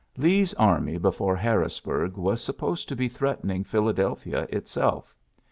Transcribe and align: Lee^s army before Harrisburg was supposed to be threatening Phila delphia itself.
Lee^s 0.17 0.55
army 0.57 0.97
before 0.97 1.35
Harrisburg 1.35 2.17
was 2.17 2.43
supposed 2.43 2.89
to 2.89 2.95
be 2.95 3.07
threatening 3.07 3.63
Phila 3.63 3.93
delphia 3.93 4.47
itself. 4.49 5.15